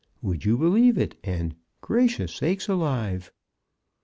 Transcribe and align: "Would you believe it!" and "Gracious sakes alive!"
"Would 0.23 0.45
you 0.45 0.57
believe 0.57 0.97
it!" 0.97 1.13
and 1.23 1.53
"Gracious 1.81 2.33
sakes 2.33 2.67
alive!" 2.67 3.31